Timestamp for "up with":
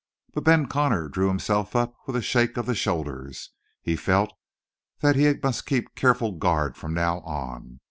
1.75-2.15